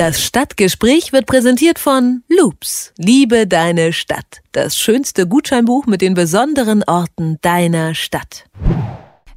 Das 0.00 0.24
Stadtgespräch 0.24 1.12
wird 1.12 1.26
präsentiert 1.26 1.78
von 1.78 2.22
Loops. 2.26 2.94
Liebe 2.96 3.46
deine 3.46 3.92
Stadt. 3.92 4.40
Das 4.52 4.78
schönste 4.78 5.28
Gutscheinbuch 5.28 5.84
mit 5.84 6.00
den 6.00 6.14
besonderen 6.14 6.82
Orten 6.84 7.36
deiner 7.42 7.94
Stadt. 7.94 8.46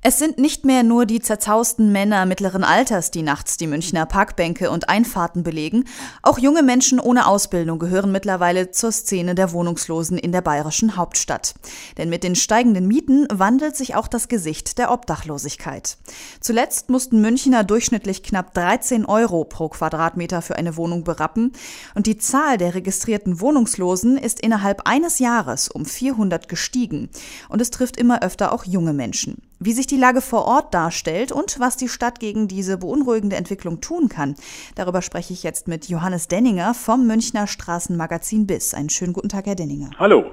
Es 0.06 0.20
sind 0.20 0.38
nicht 0.38 0.66
mehr 0.66 0.84
nur 0.84 1.06
die 1.06 1.22
zerzausten 1.22 1.94
Männer 1.94 2.26
mittleren 2.26 2.66
Alters, 2.66 3.10
die 3.10 3.22
nachts 3.22 3.56
die 3.56 3.68
Münchner 3.68 4.06
Parkbänke 4.06 4.70
und 4.70 4.90
Einfahrten 4.90 5.44
belegen. 5.44 5.86
Auch 6.22 6.38
junge 6.38 6.62
Menschen 6.62 7.00
ohne 7.00 7.26
Ausbildung 7.26 7.80
gehören 7.80 8.12
mittlerweile 8.12 8.72
zur 8.72 8.92
Szene 8.92 9.34
der 9.34 9.54
Wohnungslosen 9.54 10.18
in 10.18 10.34
der 10.34 10.42
bayerischen 10.42 10.98
Hauptstadt. 10.98 11.56
Denn 11.98 12.10
mit 12.10 12.26
den 12.26 12.36
steigenden 12.36 12.86
Mieten 12.86 13.28
wandelt 13.32 13.78
sich 13.78 13.96
auch 13.96 14.10
das 14.10 14.28
Gesicht 14.28 14.78
der 14.78 14.92
Obdachlosigkeit. 14.92 15.96
Zuletzt 16.42 16.90
mussten 16.90 17.22
Münchner 17.22 17.64
durchschnittlich 17.64 18.24
knapp 18.24 18.54
13 18.56 19.06
Euro 19.06 19.46
pro 19.46 19.70
Quadratmeter 19.70 20.42
für 20.42 20.58
eine 20.58 20.76
Wohnung 20.76 21.06
berappen. 21.06 21.54
Und 21.96 22.08
die 22.08 22.18
Zahl 22.18 22.58
der 22.58 22.76
registrierten 22.76 23.40
Wohnungslosen 23.40 24.18
ist 24.18 24.42
innerhalb 24.42 24.82
eines 24.86 25.20
Jahres 25.20 25.70
um 25.70 25.86
400 25.86 26.50
gestiegen. 26.50 27.08
Und 27.48 27.62
es 27.62 27.72
trifft 27.72 27.96
immer 27.96 28.22
öfter 28.22 28.52
auch 28.52 28.66
junge 28.66 28.92
Menschen. 28.92 29.42
Wie 29.66 29.72
sich 29.72 29.88
die 29.88 29.96
Lage 29.96 30.20
vor 30.20 30.44
Ort 30.44 30.74
darstellt 30.74 31.32
und 31.32 31.58
was 31.58 31.78
die 31.78 31.88
Stadt 31.88 32.20
gegen 32.20 32.50
diese 32.50 32.78
beunruhigende 32.78 33.38
Entwicklung 33.38 33.80
tun 33.80 34.10
kann, 34.10 34.36
darüber 34.76 35.02
spreche 35.02 35.32
ich 35.32 35.42
jetzt 35.42 35.70
mit 35.70 35.88
Johannes 35.88 36.28
Denninger 36.28 36.74
vom 36.74 37.08
Münchner 37.08 37.48
Straßenmagazin 37.48 38.46
BIS. 38.46 38.74
Einen 38.74 38.90
schönen 38.90 39.14
guten 39.14 39.30
Tag, 39.30 39.46
Herr 39.46 39.56
Denninger. 39.56 39.92
Hallo. 39.98 40.26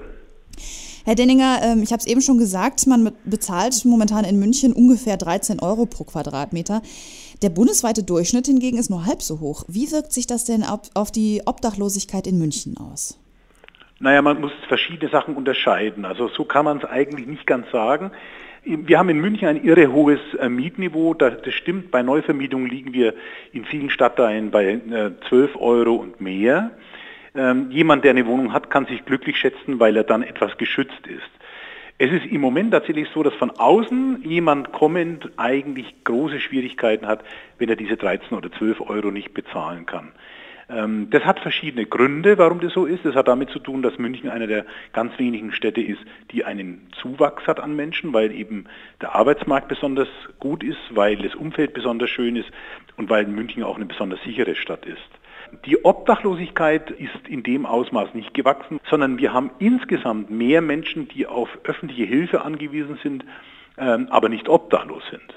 Herr 1.04 1.14
Denninger, 1.14 1.60
ähm, 1.62 1.80
ich 1.84 1.92
habe 1.92 2.00
es 2.00 2.08
eben 2.08 2.22
schon 2.22 2.38
gesagt, 2.38 2.88
man 2.88 3.12
bezahlt 3.24 3.84
momentan 3.84 4.24
in 4.24 4.40
München 4.40 4.72
ungefähr 4.72 5.16
13 5.16 5.60
Euro 5.60 5.86
pro 5.86 6.02
Quadratmeter. 6.02 6.82
Der 7.42 7.50
bundesweite 7.50 8.02
Durchschnitt 8.02 8.46
hingegen 8.46 8.78
ist 8.78 8.90
nur 8.90 9.06
halb 9.06 9.22
so 9.22 9.38
hoch. 9.38 9.62
Wie 9.68 9.92
wirkt 9.92 10.12
sich 10.12 10.26
das 10.26 10.44
denn 10.44 10.64
auf 10.64 11.12
die 11.12 11.42
Obdachlosigkeit 11.46 12.26
in 12.26 12.36
München 12.36 12.76
aus? 12.78 13.16
Naja, 14.00 14.22
man 14.22 14.40
muss 14.40 14.52
verschiedene 14.66 15.08
Sachen 15.08 15.36
unterscheiden. 15.36 16.04
Also 16.04 16.26
so 16.28 16.44
kann 16.44 16.64
man 16.64 16.78
es 16.78 16.84
eigentlich 16.84 17.28
nicht 17.28 17.46
ganz 17.46 17.70
sagen. 17.70 18.10
Wir 18.62 18.98
haben 18.98 19.08
in 19.08 19.20
München 19.20 19.48
ein 19.48 19.64
irre 19.64 19.90
hohes 19.90 20.20
äh, 20.38 20.48
Mietniveau. 20.48 21.14
Das, 21.14 21.32
stimmt, 21.54 21.90
bei 21.90 22.02
Neuvermietungen 22.02 22.68
liegen 22.68 22.92
wir 22.92 23.14
in 23.52 23.64
vielen 23.64 23.88
Stadtteilen 23.88 24.50
bei 24.50 24.80
12 25.28 25.54
äh, 25.54 25.58
Euro 25.58 25.94
und 25.94 26.20
mehr. 26.20 26.72
Ähm, 27.34 27.70
jemand, 27.70 28.04
der 28.04 28.10
eine 28.10 28.26
Wohnung 28.26 28.52
hat, 28.52 28.68
kann 28.70 28.84
sich 28.84 29.04
glücklich 29.06 29.38
schätzen, 29.38 29.80
weil 29.80 29.96
er 29.96 30.04
dann 30.04 30.22
etwas 30.22 30.58
geschützt 30.58 31.06
ist. 31.06 31.30
Es 31.96 32.10
ist 32.10 32.26
im 32.26 32.40
Moment 32.40 32.72
tatsächlich 32.72 33.08
so, 33.14 33.22
dass 33.22 33.34
von 33.34 33.50
außen 33.50 34.22
jemand 34.24 34.72
kommend 34.72 35.30
eigentlich 35.36 35.94
große 36.04 36.40
Schwierigkeiten 36.40 37.06
hat, 37.06 37.24
wenn 37.58 37.68
er 37.68 37.76
diese 37.76 37.96
13 37.96 38.36
oder 38.36 38.50
12 38.52 38.80
Euro 38.82 39.10
nicht 39.10 39.32
bezahlen 39.32 39.86
kann. 39.86 40.12
Ähm, 40.70 41.08
das 41.10 41.24
hat 41.24 41.40
verschiedene 41.40 41.86
Gründe, 41.86 42.38
warum 42.38 42.60
das 42.60 42.72
so 42.72 42.86
ist. 42.86 43.04
Das 43.04 43.14
hat 43.14 43.28
damit 43.28 43.50
zu 43.50 43.58
tun, 43.58 43.82
dass 43.82 43.98
München 43.98 44.30
eine 44.30 44.46
der 44.46 44.64
ganz 44.92 45.18
wenigen 45.18 45.52
Städte 45.52 45.80
ist, 45.80 46.00
die 46.30 46.44
einen 46.44 46.88
Zuwachs 47.00 47.46
hat 47.46 47.60
an 47.60 47.74
Menschen, 47.74 48.12
weil 48.12 48.32
eben 48.32 48.64
der 49.00 49.14
Arbeitsmarkt 49.14 49.68
besonders 49.68 50.08
gut 50.38 50.62
ist, 50.62 50.78
weil 50.90 51.16
das 51.16 51.34
Umfeld 51.34 51.74
besonders 51.74 52.10
schön 52.10 52.36
ist 52.36 52.50
und 52.96 53.10
weil 53.10 53.26
München 53.26 53.62
auch 53.62 53.76
eine 53.76 53.86
besonders 53.86 54.22
sichere 54.22 54.54
Stadt 54.54 54.86
ist. 54.86 54.98
Die 55.64 55.84
Obdachlosigkeit 55.84 56.92
ist 56.92 57.26
in 57.28 57.42
dem 57.42 57.66
Ausmaß 57.66 58.14
nicht 58.14 58.34
gewachsen, 58.34 58.78
sondern 58.88 59.18
wir 59.18 59.32
haben 59.32 59.50
insgesamt 59.58 60.30
mehr 60.30 60.60
Menschen, 60.60 61.08
die 61.08 61.26
auf 61.26 61.48
öffentliche 61.64 62.04
Hilfe 62.04 62.42
angewiesen 62.42 62.98
sind, 63.02 63.24
ähm, 63.76 64.06
aber 64.10 64.28
nicht 64.28 64.48
obdachlos 64.48 65.02
sind. 65.10 65.34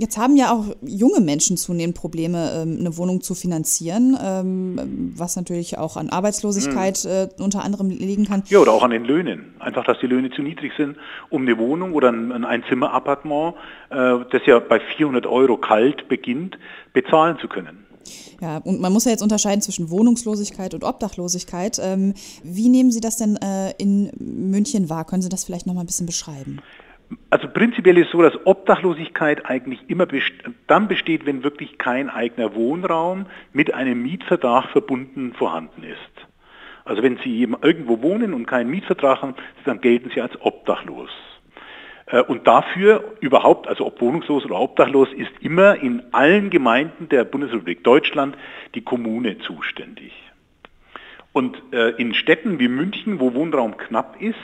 Jetzt 0.00 0.16
haben 0.16 0.36
ja 0.36 0.52
auch 0.52 0.76
junge 0.80 1.20
Menschen 1.20 1.56
zunehmend 1.56 1.96
Probleme, 1.96 2.52
ähm, 2.54 2.76
eine 2.78 2.96
Wohnung 2.96 3.20
zu 3.20 3.34
finanzieren, 3.34 4.16
ähm, 4.22 5.12
was 5.16 5.34
natürlich 5.34 5.76
auch 5.76 5.96
an 5.96 6.08
Arbeitslosigkeit 6.08 7.04
mhm. 7.04 7.44
unter 7.44 7.64
anderem 7.64 7.90
liegen 7.90 8.24
kann. 8.24 8.44
Ja, 8.46 8.60
oder 8.60 8.72
auch 8.72 8.84
an 8.84 8.92
den 8.92 9.04
Löhnen. 9.04 9.56
Einfach, 9.58 9.84
dass 9.84 9.98
die 9.98 10.06
Löhne 10.06 10.30
zu 10.30 10.40
niedrig 10.40 10.72
sind, 10.76 10.96
um 11.30 11.42
eine 11.42 11.58
Wohnung 11.58 11.94
oder 11.94 12.10
ein 12.10 12.44
Einzimmerappartement, 12.44 13.56
äh, 13.90 14.18
das 14.30 14.42
ja 14.46 14.60
bei 14.60 14.78
400 14.96 15.26
Euro 15.26 15.56
kalt 15.56 16.08
beginnt, 16.08 16.56
bezahlen 16.92 17.36
zu 17.40 17.48
können. 17.48 17.84
Ja, 18.40 18.58
und 18.58 18.80
man 18.80 18.92
muss 18.92 19.04
ja 19.04 19.10
jetzt 19.10 19.22
unterscheiden 19.22 19.62
zwischen 19.62 19.90
Wohnungslosigkeit 19.90 20.74
und 20.74 20.84
Obdachlosigkeit. 20.84 21.80
Ähm, 21.82 22.14
wie 22.44 22.68
nehmen 22.68 22.92
Sie 22.92 23.00
das 23.00 23.16
denn 23.16 23.36
äh, 23.36 23.72
in 23.78 24.12
München 24.16 24.88
wahr? 24.88 25.04
Können 25.04 25.22
Sie 25.22 25.28
das 25.28 25.42
vielleicht 25.42 25.66
noch 25.66 25.74
mal 25.74 25.80
ein 25.80 25.86
bisschen 25.86 26.06
beschreiben? 26.06 26.60
Also 27.30 27.48
prinzipiell 27.48 27.98
ist 27.98 28.10
so, 28.10 28.22
dass 28.22 28.34
Obdachlosigkeit 28.46 29.46
eigentlich 29.46 29.88
immer 29.88 30.06
best 30.06 30.32
dann 30.66 30.88
besteht, 30.88 31.24
wenn 31.24 31.42
wirklich 31.42 31.78
kein 31.78 32.10
eigener 32.10 32.54
Wohnraum 32.54 33.26
mit 33.52 33.72
einem 33.72 34.02
Mietvertrag 34.02 34.70
verbunden 34.70 35.32
vorhanden 35.34 35.84
ist. 35.84 36.26
Also 36.84 37.02
wenn 37.02 37.18
Sie 37.18 37.42
irgendwo 37.42 38.02
wohnen 38.02 38.32
und 38.32 38.46
keinen 38.46 38.70
Mietvertrag 38.70 39.22
haben, 39.22 39.34
dann 39.64 39.80
gelten 39.80 40.10
Sie 40.14 40.20
als 40.20 40.40
obdachlos. 40.40 41.10
Äh, 42.06 42.22
und 42.22 42.46
dafür 42.46 43.16
überhaupt, 43.20 43.68
also 43.68 43.86
ob 43.86 44.00
wohnungslos 44.00 44.44
oder 44.44 44.58
obdachlos, 44.58 45.08
ist 45.12 45.32
immer 45.40 45.82
in 45.82 46.02
allen 46.12 46.50
Gemeinden 46.50 47.08
der 47.08 47.24
Bundesrepublik 47.24 47.84
Deutschland 47.84 48.36
die 48.74 48.82
Kommune 48.82 49.38
zuständig. 49.38 50.12
Und 51.32 51.62
äh, 51.72 51.90
in 51.90 52.14
Städten 52.14 52.58
wie 52.58 52.68
München, 52.68 53.20
wo 53.20 53.34
Wohnraum 53.34 53.76
knapp 53.76 54.20
ist, 54.20 54.36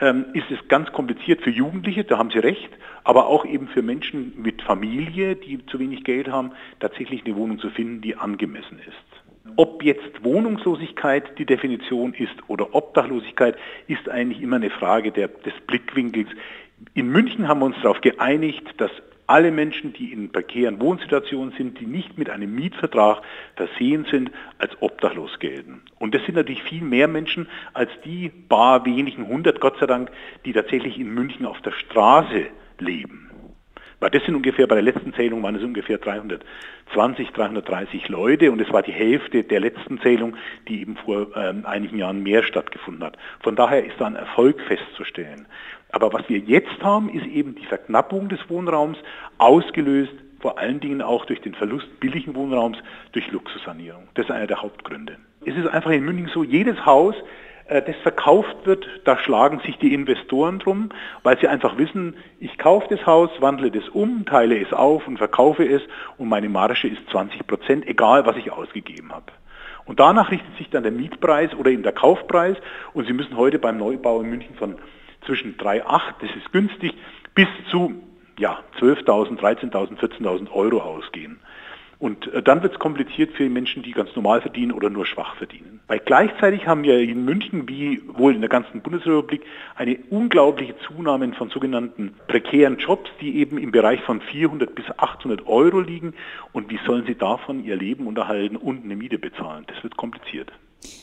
ähm, 0.00 0.26
ist 0.34 0.50
es 0.50 0.68
ganz 0.68 0.92
kompliziert 0.92 1.42
für 1.42 1.50
Jugendliche, 1.50 2.04
da 2.04 2.18
haben 2.18 2.30
Sie 2.30 2.38
recht, 2.38 2.70
aber 3.04 3.26
auch 3.26 3.44
eben 3.44 3.68
für 3.68 3.82
Menschen 3.82 4.34
mit 4.42 4.62
Familie, 4.62 5.36
die 5.36 5.64
zu 5.66 5.78
wenig 5.78 6.04
Geld 6.04 6.28
haben, 6.28 6.52
tatsächlich 6.80 7.24
eine 7.24 7.36
Wohnung 7.36 7.58
zu 7.58 7.70
finden, 7.70 8.00
die 8.00 8.16
angemessen 8.16 8.78
ist. 8.78 9.54
Ob 9.56 9.82
jetzt 9.82 10.22
Wohnungslosigkeit 10.22 11.38
die 11.38 11.46
Definition 11.46 12.12
ist 12.14 12.34
oder 12.48 12.74
Obdachlosigkeit, 12.74 13.56
ist 13.86 14.08
eigentlich 14.08 14.42
immer 14.42 14.56
eine 14.56 14.70
Frage 14.70 15.12
der, 15.12 15.28
des 15.28 15.54
Blickwinkels. 15.66 16.28
In 16.92 17.08
München 17.08 17.48
haben 17.48 17.60
wir 17.60 17.66
uns 17.66 17.76
darauf 17.80 18.00
geeinigt, 18.00 18.64
dass 18.76 18.90
alle 19.26 19.50
Menschen, 19.50 19.92
die 19.92 20.12
in 20.12 20.30
prekären 20.30 20.80
Wohnsituationen 20.80 21.52
sind, 21.56 21.80
die 21.80 21.86
nicht 21.86 22.18
mit 22.18 22.30
einem 22.30 22.54
Mietvertrag 22.54 23.22
versehen 23.56 24.06
sind, 24.10 24.30
als 24.58 24.70
obdachlos 24.80 25.38
gelten. 25.38 25.82
Und 25.98 26.14
das 26.14 26.24
sind 26.24 26.34
natürlich 26.34 26.62
viel 26.62 26.82
mehr 26.82 27.08
Menschen 27.08 27.48
als 27.72 27.90
die 28.04 28.28
bar 28.28 28.84
wenigen 28.84 29.26
hundert, 29.26 29.60
Gott 29.60 29.78
sei 29.78 29.86
Dank, 29.86 30.10
die 30.44 30.52
tatsächlich 30.52 30.98
in 30.98 31.12
München 31.12 31.46
auf 31.46 31.60
der 31.62 31.72
Straße 31.72 32.46
leben. 32.78 33.26
Weil 33.98 34.10
das 34.10 34.24
sind 34.24 34.34
ungefähr, 34.34 34.66
bei 34.66 34.74
der 34.74 34.84
letzten 34.84 35.14
Zählung 35.14 35.42
waren 35.42 35.54
es 35.54 35.62
ungefähr 35.62 35.96
320, 35.96 37.30
330 37.30 38.08
Leute 38.08 38.52
und 38.52 38.60
es 38.60 38.70
war 38.70 38.82
die 38.82 38.92
Hälfte 38.92 39.42
der 39.42 39.60
letzten 39.60 40.00
Zählung, 40.00 40.36
die 40.68 40.82
eben 40.82 40.96
vor 40.96 41.34
ähm, 41.34 41.64
einigen 41.64 41.96
Jahren 41.96 42.22
mehr 42.22 42.42
stattgefunden 42.42 43.04
hat. 43.04 43.16
Von 43.40 43.56
daher 43.56 43.84
ist 43.84 43.98
da 43.98 44.06
ein 44.06 44.16
Erfolg 44.16 44.60
festzustellen. 44.60 45.46
Aber 45.96 46.12
was 46.12 46.28
wir 46.28 46.40
jetzt 46.40 46.82
haben, 46.82 47.08
ist 47.08 47.24
eben 47.24 47.54
die 47.54 47.64
Verknappung 47.64 48.28
des 48.28 48.38
Wohnraums, 48.50 48.98
ausgelöst 49.38 50.12
vor 50.40 50.58
allen 50.58 50.78
Dingen 50.78 51.00
auch 51.00 51.24
durch 51.24 51.40
den 51.40 51.54
Verlust 51.54 51.88
billigen 52.00 52.34
Wohnraums 52.34 52.76
durch 53.12 53.32
Luxussanierung. 53.32 54.06
Das 54.12 54.26
ist 54.26 54.30
einer 54.30 54.46
der 54.46 54.60
Hauptgründe. 54.60 55.16
Es 55.46 55.56
ist 55.56 55.66
einfach 55.66 55.92
in 55.92 56.04
München 56.04 56.28
so, 56.34 56.44
jedes 56.44 56.84
Haus, 56.84 57.14
äh, 57.68 57.80
das 57.80 57.96
verkauft 58.02 58.54
wird, 58.64 58.86
da 59.04 59.16
schlagen 59.16 59.60
sich 59.60 59.78
die 59.78 59.94
Investoren 59.94 60.58
drum, 60.58 60.90
weil 61.22 61.38
sie 61.38 61.48
einfach 61.48 61.78
wissen, 61.78 62.14
ich 62.40 62.58
kaufe 62.58 62.94
das 62.94 63.06
Haus, 63.06 63.30
wandle 63.40 63.70
das 63.70 63.88
um, 63.88 64.26
teile 64.26 64.60
es 64.60 64.74
auf 64.74 65.08
und 65.08 65.16
verkaufe 65.16 65.64
es 65.64 65.80
und 66.18 66.28
meine 66.28 66.50
Marge 66.50 66.88
ist 66.88 67.08
20 67.10 67.46
Prozent, 67.46 67.88
egal 67.88 68.26
was 68.26 68.36
ich 68.36 68.52
ausgegeben 68.52 69.14
habe. 69.14 69.32
Und 69.86 69.98
danach 69.98 70.30
richtet 70.30 70.58
sich 70.58 70.68
dann 70.68 70.82
der 70.82 70.92
Mietpreis 70.92 71.54
oder 71.54 71.70
eben 71.70 71.84
der 71.84 71.92
Kaufpreis 71.92 72.58
und 72.92 73.06
Sie 73.06 73.14
müssen 73.14 73.38
heute 73.38 73.58
beim 73.58 73.78
Neubau 73.78 74.20
in 74.20 74.28
München 74.28 74.54
von 74.56 74.76
zwischen 75.26 75.56
3,8, 75.56 76.14
das 76.20 76.30
ist 76.36 76.52
günstig, 76.52 76.94
bis 77.34 77.48
zu 77.70 78.02
ja, 78.38 78.60
12.000, 78.80 79.38
13.000, 79.38 79.98
14.000 79.98 80.50
Euro 80.52 80.80
ausgehen. 80.80 81.40
Und 81.98 82.32
äh, 82.32 82.42
dann 82.42 82.62
wird 82.62 82.74
es 82.74 82.78
kompliziert 82.78 83.32
für 83.32 83.48
Menschen, 83.48 83.82
die 83.82 83.92
ganz 83.92 84.14
normal 84.14 84.42
verdienen 84.42 84.72
oder 84.72 84.90
nur 84.90 85.06
schwach 85.06 85.36
verdienen. 85.36 85.80
Weil 85.86 86.00
gleichzeitig 86.00 86.66
haben 86.66 86.82
wir 86.82 86.98
in 86.98 87.24
München, 87.24 87.68
wie 87.68 88.02
wohl 88.06 88.34
in 88.34 88.40
der 88.40 88.50
ganzen 88.50 88.82
Bundesrepublik, 88.82 89.42
eine 89.76 89.96
unglaubliche 90.10 90.74
Zunahme 90.86 91.32
von 91.32 91.48
sogenannten 91.48 92.14
prekären 92.28 92.76
Jobs, 92.76 93.08
die 93.20 93.38
eben 93.38 93.56
im 93.56 93.70
Bereich 93.70 94.02
von 94.02 94.20
400 94.20 94.74
bis 94.74 94.84
800 94.98 95.46
Euro 95.46 95.80
liegen. 95.80 96.12
Und 96.52 96.70
wie 96.70 96.78
sollen 96.84 97.06
sie 97.06 97.14
davon 97.14 97.64
ihr 97.64 97.76
Leben 97.76 98.06
unterhalten 98.06 98.56
und 98.56 98.84
eine 98.84 98.96
Miete 98.96 99.18
bezahlen? 99.18 99.64
Das 99.68 99.82
wird 99.82 99.96
kompliziert. 99.96 100.52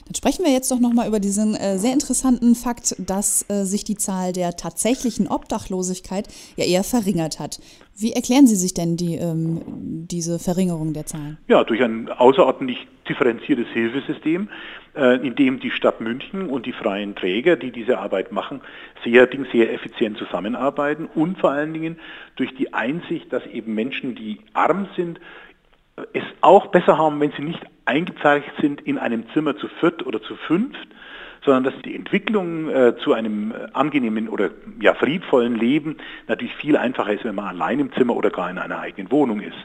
Dann 0.05 0.15
sprechen 0.15 0.45
wir 0.45 0.51
jetzt 0.51 0.71
doch 0.71 0.79
nochmal 0.79 1.07
über 1.07 1.19
diesen 1.19 1.55
äh, 1.55 1.77
sehr 1.77 1.93
interessanten 1.93 2.55
Fakt, 2.55 2.95
dass 2.99 3.45
äh, 3.49 3.63
sich 3.63 3.83
die 3.83 3.95
Zahl 3.95 4.33
der 4.33 4.55
tatsächlichen 4.55 5.27
Obdachlosigkeit 5.27 6.27
ja 6.55 6.65
eher 6.65 6.83
verringert 6.83 7.39
hat. 7.39 7.59
Wie 7.95 8.13
erklären 8.13 8.47
Sie 8.47 8.55
sich 8.55 8.73
denn 8.73 8.97
die, 8.97 9.15
ähm, 9.15 9.61
diese 10.07 10.39
Verringerung 10.39 10.93
der 10.93 11.05
Zahlen? 11.05 11.37
Ja, 11.47 11.63
durch 11.63 11.81
ein 11.83 12.09
außerordentlich 12.09 12.87
differenziertes 13.07 13.67
Hilfesystem, 13.67 14.49
äh, 14.95 15.25
in 15.25 15.35
dem 15.35 15.59
die 15.59 15.69
Stadt 15.69 16.01
München 16.01 16.49
und 16.49 16.65
die 16.65 16.71
freien 16.71 17.15
Träger, 17.15 17.55
die 17.55 17.71
diese 17.71 17.99
Arbeit 17.99 18.31
machen, 18.31 18.61
sehr, 19.03 19.29
sehr 19.51 19.73
effizient 19.73 20.17
zusammenarbeiten 20.17 21.07
und 21.13 21.37
vor 21.37 21.51
allen 21.51 21.73
Dingen 21.73 21.99
durch 22.35 22.53
die 22.55 22.73
Einsicht, 22.73 23.31
dass 23.31 23.45
eben 23.47 23.75
Menschen, 23.75 24.15
die 24.15 24.39
arm 24.53 24.87
sind, 24.95 25.19
es 26.13 26.23
auch 26.41 26.67
besser 26.67 26.97
haben, 26.97 27.19
wenn 27.19 27.31
sie 27.31 27.43
nicht 27.43 27.61
eingezeichnet 27.85 28.55
sind 28.61 28.81
in 28.81 28.97
einem 28.97 29.25
Zimmer 29.33 29.57
zu 29.57 29.67
viert 29.79 30.05
oder 30.05 30.21
zu 30.21 30.35
fünft, 30.35 30.87
sondern 31.43 31.65
dass 31.65 31.81
die 31.83 31.95
Entwicklung 31.95 32.69
äh, 32.69 32.95
zu 32.97 33.13
einem 33.13 33.51
äh, 33.51 33.67
angenehmen 33.73 34.29
oder 34.29 34.51
ja, 34.79 34.93
friedvollen 34.93 35.55
Leben 35.55 35.97
natürlich 36.27 36.55
viel 36.55 36.77
einfacher 36.77 37.13
ist, 37.13 37.25
wenn 37.25 37.35
man 37.35 37.45
allein 37.45 37.79
im 37.79 37.93
Zimmer 37.93 38.15
oder 38.15 38.29
gar 38.29 38.49
in 38.49 38.57
einer 38.57 38.79
eigenen 38.79 39.11
Wohnung 39.11 39.41
ist. 39.41 39.57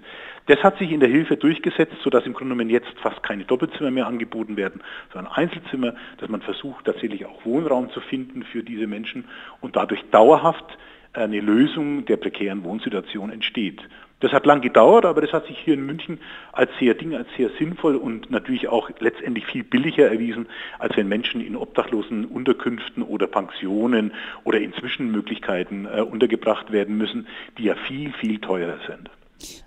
Das 0.47 0.63
hat 0.63 0.79
sich 0.79 0.91
in 0.91 1.01
der 1.01 1.11
Hilfe 1.11 1.37
durchgesetzt, 1.37 1.97
sodass 2.03 2.25
im 2.25 2.33
Grunde 2.33 2.55
genommen 2.55 2.71
jetzt 2.71 2.99
fast 3.03 3.23
keine 3.23 3.45
Doppelzimmer 3.45 3.91
mehr 3.91 4.07
angeboten 4.07 4.57
werden, 4.57 4.83
sondern 5.13 5.33
Einzelzimmer, 5.33 5.95
dass 6.19 6.29
man 6.31 6.41
versucht 6.41 6.87
tatsächlich 6.87 7.27
auch 7.27 7.45
Wohnraum 7.45 7.91
zu 7.91 8.01
finden 8.01 8.43
für 8.43 8.63
diese 8.63 8.87
Menschen 8.87 9.27
und 9.61 9.77
dadurch 9.77 10.03
dauerhaft 10.11 10.79
eine 11.13 11.41
Lösung 11.41 12.07
der 12.07 12.17
prekären 12.17 12.65
Wohnsituation 12.65 13.31
entsteht. 13.31 13.83
Das 14.20 14.32
hat 14.32 14.47
lang 14.47 14.61
gedauert, 14.61 15.05
aber 15.05 15.20
das 15.20 15.32
hat 15.32 15.47
sich 15.47 15.59
hier 15.59 15.75
in 15.75 15.87
München 15.87 16.19
als 16.53 16.70
sehr 16.81 16.94
Ding, 16.94 17.15
als 17.15 17.29
sehr 17.37 17.50
sinnvoll 17.59 17.94
und 17.94 18.31
natürlich 18.31 18.69
auch 18.69 18.91
letztendlich 18.99 19.47
viel 19.47 19.62
billiger 19.62 20.11
erwiesen, 20.11 20.49
als 20.81 20.97
wenn 20.97 21.06
Menschen 21.09 21.41
in 21.41 21.55
obdachlosen 21.55 22.25
Unterkünften 22.25 23.05
oder 23.05 23.29
Pensionen 23.29 24.12
oder 24.43 24.61
in 24.61 24.73
Zwischenmöglichkeiten 24.75 25.87
äh, 25.87 26.00
untergebracht 26.00 26.73
werden 26.73 26.99
müssen, 26.99 27.29
die 27.59 27.65
ja 27.65 27.76
viel, 27.76 28.12
viel 28.12 28.41
teurer 28.41 28.79
sind. 28.88 29.09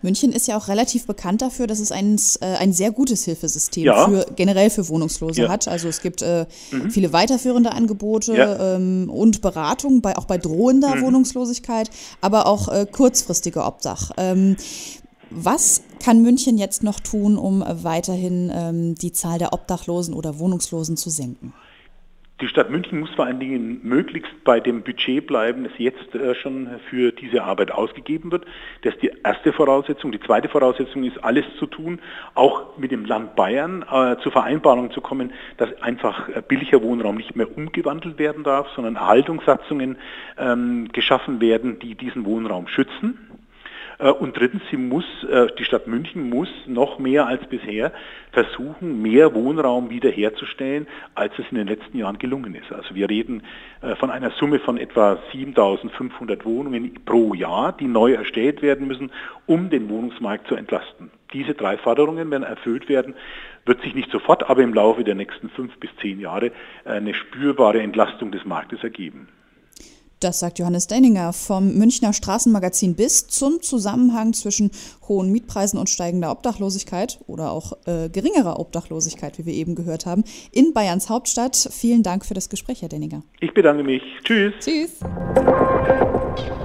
München 0.02 0.32
ist 0.32 0.48
ja 0.48 0.58
auch 0.58 0.68
relativ 0.68 1.06
bekannt 1.06 1.42
dafür, 1.42 1.68
dass 1.68 1.80
es 1.80 1.92
ein, 1.92 2.20
äh, 2.42 2.46
ein 2.46 2.74
sehr 2.74 2.92
gutes 2.92 3.24
Hilfesystem 3.24 3.86
ja. 3.86 4.08
für, 4.08 4.26
generell 4.36 4.70
für 4.70 4.88
Wohnungslose 4.90 5.44
ja. 5.44 5.50
hat. 5.50 5.68
Also 5.68 5.88
es 5.88 6.02
gibt 6.02 6.22
äh, 6.22 6.46
mhm. 6.72 6.92
viele 6.92 7.14
weiterführende 7.14 7.72
Angebote 7.72 8.36
ja. 8.36 8.76
ähm, 8.76 9.10
und 9.10 9.42
Beratung, 9.42 10.02
bei, 10.02 10.18
auch 10.18 10.26
bei 10.26 10.38
drohender 10.38 10.96
mhm. 10.96 11.02
Wohnungslosigkeit, 11.04 11.90
aber 12.20 12.48
auch 12.48 12.68
äh, 12.68 12.86
kurzfristige 12.90 13.64
Obdach. 13.64 14.12
Ähm, 14.18 14.58
was 15.30 15.82
kann 16.04 16.22
München 16.22 16.58
jetzt 16.58 16.84
noch 16.84 17.00
tun, 17.00 17.38
um 17.38 17.64
weiterhin 17.66 18.52
ähm, 18.54 18.96
die 18.96 19.14
Zahl 19.14 19.40
der 19.40 19.54
Obdachlosen 19.54 20.14
oder 20.14 20.40
Wohnungslosen 20.40 20.98
zu 20.98 21.10
senken? 21.10 21.54
Die 22.42 22.48
Stadt 22.48 22.72
München 22.72 23.00
muss 23.00 23.12
vor 23.12 23.26
allen 23.26 23.40
Dingen 23.40 23.82
möglichst 23.84 24.44
bei 24.44 24.60
dem 24.60 24.82
Budget 24.82 25.28
bleiben, 25.28 25.64
das 25.64 25.74
jetzt 25.78 26.16
äh, 26.16 26.34
schon 26.34 26.68
für 26.90 27.12
diese 27.12 27.44
Arbeit 27.44 27.72
ausgegeben 27.72 28.32
wird. 28.32 28.46
Das 28.82 28.96
ist 28.96 29.04
die 29.04 29.12
erste 29.24 29.54
Voraussetzung. 29.54 30.12
Die 30.12 30.20
zweite 30.20 30.50
Voraussetzung 30.50 31.04
ist, 31.04 31.24
alles 31.24 31.46
zu 31.60 31.68
tun, 31.68 32.00
auch 32.34 32.78
mit 32.78 32.92
dem 32.92 33.06
Land 33.06 33.36
Bayern 33.36 33.84
äh, 33.84 34.16
zur 34.24 34.32
Vereinbarung 34.32 34.92
zu 34.92 35.02
kommen, 35.02 35.34
dass 35.58 35.70
einfach 35.84 36.30
äh, 36.30 36.42
billiger 36.42 36.82
Wohnraum 36.82 37.18
nicht 37.18 37.36
mehr 37.36 37.56
umgewandelt 37.56 38.18
werden 38.18 38.44
darf, 38.44 38.68
sondern 38.76 38.96
Erhaltungssatzungen 38.96 40.00
ähm, 40.40 40.90
geschaffen 40.92 41.42
werden, 41.42 41.78
die 41.78 41.94
diesen 41.94 42.26
Wohnraum 42.26 42.68
schützen. 42.68 43.31
Äh, 44.02 44.12
und 44.12 44.38
drittens, 44.38 44.64
sie 44.70 44.78
muss, 44.78 45.06
äh, 45.30 45.48
die 45.58 45.64
Stadt 45.64 45.88
München 45.88 46.30
muss 46.30 46.50
noch 46.66 47.00
mehr 47.00 47.28
als 47.28 47.46
bisher 47.48 47.94
versuchen, 48.32 49.02
mehr 49.02 49.34
Wohnraum 49.34 49.90
wiederherzustellen, 49.90 50.88
als 51.16 51.34
es 51.38 51.46
in 51.52 51.58
den 51.58 51.68
letzten 51.68 51.98
Jahren 51.98 52.18
gelungen 52.18 52.56
ist. 52.56 52.72
Also 52.72 52.96
wir 52.96 53.10
reden 53.10 53.44
äh, 53.82 53.96
von 53.96 54.10
einer 54.10 54.32
Summe 54.32 54.60
von 54.60 54.78
etwa 54.78 55.20
7500 55.32 56.46
Wohnungen 56.46 56.94
pro 57.06 57.34
Jahr, 57.34 57.74
die 57.74 57.88
neu 57.88 58.14
erstellt 58.14 58.62
werden 58.62 58.88
müssen, 58.88 59.12
um 59.46 59.70
den 59.70 59.90
Wohnungsmarkt 59.90 60.48
zu 60.48 60.56
entlasten. 60.56 61.12
Diese 61.34 61.54
drei 61.54 61.78
Forderungen, 61.78 62.30
wenn 62.32 62.44
erfüllt 62.44 62.90
werden, 62.90 63.14
wird 63.66 63.82
sich 63.82 63.96
nicht 63.96 64.12
sofort, 64.12 64.50
aber 64.50 64.64
im 64.64 64.74
Laufe 64.74 65.04
der 65.04 65.16
nächsten 65.16 65.50
fünf 65.50 65.78
bis 65.80 65.92
zehn 66.02 66.20
Jahre 66.20 66.52
eine 66.84 67.14
spürbare 67.14 67.80
Entlastung 67.80 68.32
des 68.32 68.44
Marktes 68.44 68.84
ergeben. 68.84 69.28
Das 70.22 70.38
sagt 70.38 70.60
Johannes 70.60 70.86
Denninger 70.86 71.34
vom 71.34 71.74
Münchner 71.74 72.14
Straßenmagazin 72.14 72.94
bis 72.94 73.26
zum 73.26 73.60
Zusammenhang 73.64 74.34
zwischen 74.34 74.70
hohen 75.08 75.32
Mietpreisen 75.32 75.80
und 75.80 75.90
steigender 75.90 76.30
Obdachlosigkeit 76.30 77.20
oder 77.26 77.52
auch 77.52 77.74
äh, 77.88 78.08
geringerer 78.08 78.60
Obdachlosigkeit, 78.60 79.40
wie 79.40 79.48
wir 79.48 79.54
eben 79.56 79.74
gehört 79.74 80.06
haben, 80.06 80.24
in 80.52 80.74
Bayerns 80.74 81.10
Hauptstadt. 81.10 81.56
Vielen 81.72 82.04
Dank 82.04 82.24
für 82.24 82.36
das 82.36 82.50
Gespräch, 82.50 82.84
Herr 82.84 82.90
Denninger. 82.90 83.24
Ich 83.40 83.52
bedanke 83.52 83.84
mich. 83.84 84.04
Tschüss. 84.24 84.54
Tschüss. 84.60 84.92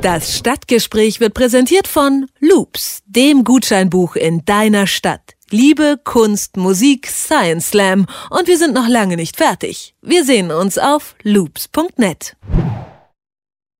Das 0.02 0.36
Stadtgespräch 0.36 1.20
wird 1.20 1.32
präsentiert 1.32 1.88
von 1.88 2.26
Loops, 2.40 3.02
dem 3.06 3.42
Gutscheinbuch 3.42 4.16
in 4.16 4.44
deiner 4.44 4.86
Stadt. 4.86 5.32
Liebe, 5.50 5.98
Kunst, 6.04 6.58
Musik, 6.58 7.06
Science 7.06 7.70
Slam 7.70 8.04
und 8.28 8.48
wir 8.48 8.58
sind 8.58 8.74
noch 8.74 8.88
lange 8.88 9.16
nicht 9.16 9.36
fertig. 9.36 9.94
Wir 10.02 10.24
sehen 10.24 10.50
uns 10.50 10.76
auf 10.76 11.14
loops.net. 11.22 12.36